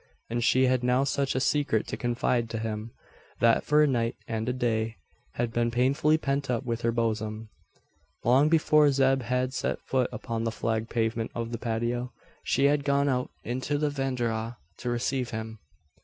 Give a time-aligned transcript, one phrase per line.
[0.31, 2.89] And she had now such a secret to confide to him;
[3.39, 4.97] that for a night and a day
[5.33, 7.49] had been painfully pent up within her bosom.
[8.23, 12.83] Long before Zeb had set foot upon the flagged pavement of the patio, she had
[12.83, 15.59] gone out into the verandah to receive him.